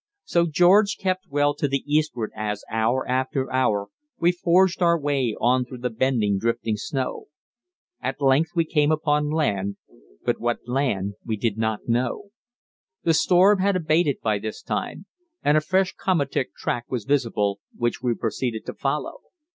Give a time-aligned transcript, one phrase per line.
[0.23, 3.89] So George kept well to the eastward as, hour after hour,
[4.19, 7.25] we forged our way on through the bending, drifting snow.
[8.01, 9.77] At length we came upon land,
[10.25, 12.31] but what land we did not know.
[13.03, 15.05] The storm had abated by this time,
[15.43, 19.19] and a fresh komatik track was visible, which we proceeded to follow.